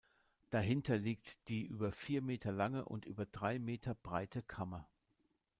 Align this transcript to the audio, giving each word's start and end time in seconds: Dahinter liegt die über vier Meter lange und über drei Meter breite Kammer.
Dahinter 0.49 0.97
liegt 0.97 1.47
die 1.47 1.63
über 1.67 1.91
vier 1.91 2.23
Meter 2.23 2.51
lange 2.51 2.85
und 2.85 3.05
über 3.05 3.27
drei 3.27 3.59
Meter 3.59 3.93
breite 3.93 4.41
Kammer. 4.41 4.89